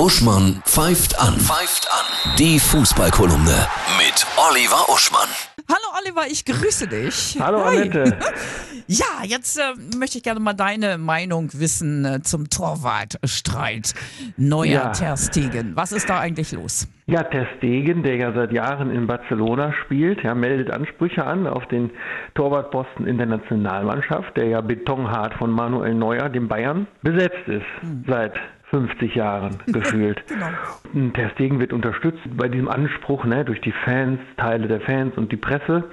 Uschmann 0.00 0.62
pfeift 0.64 1.20
an. 1.20 1.34
Pfeift 1.34 1.86
an. 1.92 2.34
Die 2.38 2.58
Fußballkolumne 2.58 3.66
mit 3.98 4.26
Oliver 4.48 4.88
Uschmann. 4.88 5.28
Hallo 5.68 6.00
Oliver, 6.00 6.22
ich 6.26 6.46
grüße 6.46 6.88
dich. 6.88 7.36
Hallo 7.38 7.62
Hi. 7.66 7.82
Annette. 7.82 8.16
Ja, 8.86 9.22
jetzt 9.24 9.56
äh, 9.56 9.96
möchte 9.96 10.18
ich 10.18 10.24
gerne 10.24 10.40
mal 10.40 10.54
deine 10.54 10.98
Meinung 10.98 11.50
wissen 11.52 12.04
äh, 12.04 12.22
zum 12.22 12.50
Torwartstreit 12.50 13.94
Neuer 14.36 14.64
Ja. 14.68 14.88
Ter 14.88 15.16
Stegen. 15.16 15.76
Was 15.76 15.92
ist 15.92 16.10
da 16.10 16.18
eigentlich 16.18 16.50
los? 16.50 16.88
Ja, 17.06 17.22
Ter 17.22 17.46
Stegen, 17.58 18.02
der 18.02 18.16
ja 18.16 18.32
seit 18.32 18.50
Jahren 18.50 18.90
in 18.90 19.06
Barcelona 19.06 19.72
spielt, 19.84 20.24
ja, 20.24 20.34
meldet 20.34 20.72
Ansprüche 20.72 21.24
an 21.24 21.46
auf 21.46 21.66
den 21.68 21.90
Torwartposten 22.34 23.06
in 23.06 23.18
der 23.18 23.26
Nationalmannschaft, 23.26 24.36
der 24.36 24.48
ja 24.48 24.60
betonhart 24.60 25.34
von 25.34 25.52
Manuel 25.52 25.94
Neuer, 25.94 26.28
dem 26.28 26.48
Bayern, 26.48 26.88
besetzt 27.02 27.46
ist 27.46 27.62
seit 28.08 28.34
50 28.70 29.14
Jahren 29.14 29.58
gefühlt. 29.66 30.22
Genau. 30.26 30.46
Und 30.94 31.14
Ter 31.14 31.30
Stegen 31.30 31.60
wird 31.60 31.72
unterstützt 31.72 32.20
bei 32.36 32.48
diesem 32.48 32.68
Anspruch 32.68 33.24
ne, 33.24 33.44
durch 33.44 33.60
die 33.60 33.72
Fans, 33.84 34.20
Teile 34.36 34.68
der 34.68 34.80
Fans 34.80 35.16
und 35.16 35.32
die 35.32 35.36
Presse. 35.36 35.84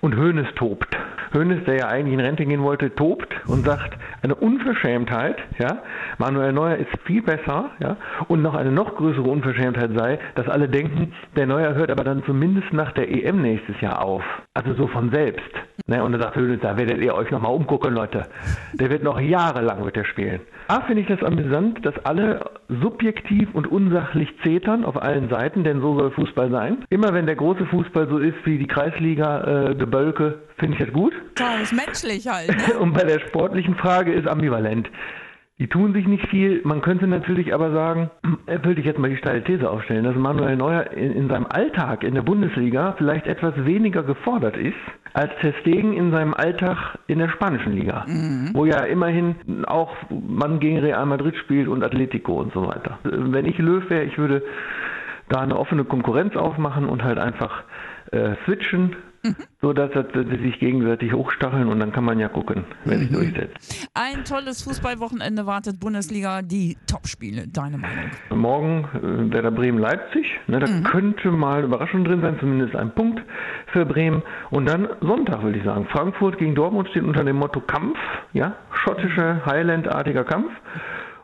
Und 0.00 0.16
Hoeneß 0.16 0.48
tobt. 0.56 0.96
Hoeneß, 1.32 1.64
der 1.64 1.76
ja 1.76 1.88
eigentlich 1.88 2.14
in 2.14 2.20
Rente 2.20 2.44
gehen 2.44 2.62
wollte, 2.62 2.94
tobt 2.94 3.34
und 3.46 3.64
sagt, 3.64 3.96
eine 4.22 4.34
Unverschämtheit, 4.34 5.36
ja, 5.58 5.82
Manuel 6.18 6.52
Neuer 6.52 6.76
ist 6.76 6.90
viel 7.04 7.22
besser, 7.22 7.70
ja, 7.80 7.96
und 8.28 8.42
noch 8.42 8.54
eine 8.54 8.70
noch 8.70 8.96
größere 8.96 9.28
Unverschämtheit 9.28 9.90
sei, 9.96 10.18
dass 10.34 10.48
alle 10.48 10.68
denken, 10.68 11.12
der 11.36 11.46
Neuer 11.46 11.74
hört 11.74 11.90
aber 11.90 12.04
dann 12.04 12.22
zumindest 12.24 12.72
nach 12.72 12.92
der 12.92 13.10
EM 13.10 13.42
nächstes 13.42 13.80
Jahr 13.80 14.02
auf. 14.02 14.22
Also 14.54 14.74
so 14.74 14.86
von 14.88 15.10
selbst. 15.10 15.50
Ne, 15.86 16.02
und 16.02 16.12
da 16.12 16.18
sagt 16.18 16.36
Hoeneß, 16.36 16.60
da 16.62 16.76
werdet 16.76 16.98
ihr 17.02 17.14
euch 17.14 17.30
nochmal 17.30 17.52
umgucken, 17.52 17.92
Leute. 17.92 18.26
Der 18.72 18.90
wird 18.90 19.02
noch 19.02 19.20
jahrelang 19.20 19.84
wird 19.84 19.96
er 19.96 20.04
spielen. 20.04 20.40
A, 20.68 20.80
finde 20.80 21.02
ich 21.02 21.08
das 21.08 21.22
amüsant, 21.22 21.84
dass 21.84 21.94
alle 22.06 22.40
subjektiv 22.68 23.54
und 23.54 23.66
unsachlich 23.66 24.28
zetern 24.42 24.84
auf 24.84 25.00
allen 25.00 25.28
Seiten, 25.28 25.62
denn 25.62 25.80
so 25.80 25.98
soll 25.98 26.10
Fußball 26.12 26.50
sein. 26.50 26.84
Immer 26.88 27.12
wenn 27.12 27.26
der 27.26 27.36
große 27.36 27.66
Fußball 27.66 28.08
so 28.08 28.18
ist 28.18 28.36
wie 28.44 28.56
die 28.56 28.66
Kreisliga 28.66 29.72
äh, 29.72 29.76
finde 30.56 30.72
ich 30.72 30.78
das 30.78 30.92
gut. 30.92 31.12
Klar, 31.34 31.60
ist 31.60 31.72
menschlich 31.72 32.26
halt. 32.28 32.48
Ne? 32.48 32.78
Und 32.80 32.94
bei 32.94 33.04
der 33.04 33.20
sportlichen 33.20 33.74
Frage 33.74 34.12
ist 34.12 34.26
ambivalent. 34.26 34.88
Die 35.60 35.68
tun 35.68 35.92
sich 35.92 36.08
nicht 36.08 36.26
viel. 36.28 36.62
Man 36.64 36.82
könnte 36.82 37.06
natürlich 37.06 37.54
aber 37.54 37.70
sagen, 37.70 38.10
würde 38.46 38.80
ich 38.80 38.86
jetzt 38.86 38.98
mal 38.98 39.10
die 39.10 39.16
steile 39.16 39.44
These 39.44 39.70
aufstellen, 39.70 40.02
dass 40.02 40.16
Manuel 40.16 40.56
Neuer 40.56 40.90
in, 40.90 41.12
in 41.12 41.28
seinem 41.28 41.46
Alltag 41.46 42.02
in 42.02 42.14
der 42.14 42.22
Bundesliga 42.22 42.94
vielleicht 42.98 43.26
etwas 43.28 43.54
weniger 43.64 44.02
gefordert 44.02 44.56
ist 44.56 44.74
als 45.12 45.30
Ter 45.40 45.52
Stegen 45.60 45.92
in 45.92 46.10
seinem 46.10 46.34
Alltag 46.34 46.98
in 47.06 47.20
der 47.20 47.28
spanischen 47.28 47.72
Liga, 47.72 48.04
wo 48.52 48.64
ja 48.64 48.80
immerhin 48.80 49.64
auch 49.64 49.94
man 50.10 50.58
gegen 50.58 50.78
Real 50.78 51.06
Madrid 51.06 51.36
spielt 51.36 51.68
und 51.68 51.84
Atletico 51.84 52.40
und 52.40 52.52
so 52.52 52.66
weiter. 52.66 52.98
Wenn 53.04 53.46
ich 53.46 53.56
Löw 53.58 53.88
wäre, 53.88 54.02
ich 54.02 54.18
würde 54.18 54.42
da 55.28 55.40
eine 55.40 55.56
offene 55.56 55.84
Konkurrenz 55.84 56.34
aufmachen 56.34 56.86
und 56.86 57.04
halt 57.04 57.18
einfach 57.18 57.62
äh, 58.10 58.34
switchen, 58.44 58.96
so 59.60 59.72
dass, 59.72 59.90
sie 60.12 60.42
sich 60.42 60.58
gegenseitig 60.58 61.12
hochstacheln 61.12 61.68
und 61.68 61.80
dann 61.80 61.92
kann 61.92 62.04
man 62.04 62.18
ja 62.18 62.28
gucken, 62.28 62.64
wer 62.84 62.98
sich 62.98 63.10
durchsetzt. 63.10 63.88
Ein 63.94 64.24
tolles 64.24 64.62
Fußballwochenende 64.62 65.46
wartet 65.46 65.80
Bundesliga, 65.80 66.42
die 66.42 66.76
Topspiele. 66.86 67.48
Deine 67.48 67.78
Meinung? 67.78 68.10
Morgen 68.30 68.88
äh, 68.94 69.32
Werder 69.32 69.50
Bremen-Leipzig, 69.50 70.26
ne, 70.46 70.60
da 70.60 70.66
könnte 70.90 71.30
mal 71.30 71.64
Überraschung 71.64 72.04
drin 72.04 72.20
sein, 72.20 72.36
zumindest 72.40 72.76
ein 72.76 72.94
Punkt 72.94 73.22
für 73.72 73.86
Bremen. 73.86 74.22
Und 74.50 74.66
dann 74.66 74.88
Sonntag, 75.00 75.42
würde 75.42 75.58
ich 75.58 75.64
sagen. 75.64 75.86
Frankfurt 75.90 76.38
gegen 76.38 76.54
Dortmund 76.54 76.88
steht 76.90 77.02
unter 77.02 77.24
dem 77.24 77.36
Motto 77.36 77.60
Kampf, 77.60 77.98
ja, 78.32 78.56
schottische 78.72 79.44
Highland-artiger 79.46 80.24
Kampf. 80.24 80.50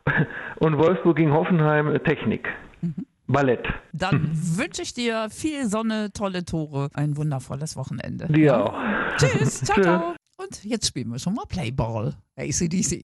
Und 0.57 0.79
Wolfsburg 0.79 1.17
gegen 1.17 1.33
Hoffenheim 1.33 1.95
äh, 1.95 1.99
Technik. 2.01 2.49
Ballett. 3.33 3.67
Dann 3.93 4.31
wünsche 4.57 4.83
ich 4.83 4.95
dir 4.95 5.29
viel 5.31 5.69
Sonne, 5.69 6.13
tolle 6.13 6.45
Tore, 6.45 6.89
ein 6.95 7.17
wundervolles 7.17 7.77
Wochenende. 7.77 8.27
Dir 8.29 8.65
auch. 8.65 8.75
Tschüss, 9.17 9.61
ciao, 9.63 9.75
Tschüss. 9.77 9.85
ciao. 9.85 10.15
Und 10.39 10.65
jetzt 10.65 10.87
spielen 10.87 11.11
wir 11.11 11.19
schon 11.19 11.35
mal 11.35 11.45
Playball. 11.47 12.15
ACDC. 12.37 12.99